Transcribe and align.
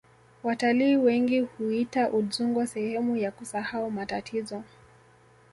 watalii 0.43 0.95
wengi 0.97 1.39
huiita 1.39 2.09
udzungwa 2.09 2.67
sehemu 2.67 3.17
ya 3.17 3.31
kusahau 3.31 3.91
matatizo 3.91 4.63